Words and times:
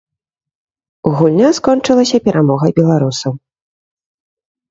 Гульня 1.17 1.49
скончылася 1.57 2.17
перамогай 2.27 2.71
беларусаў. 2.79 3.33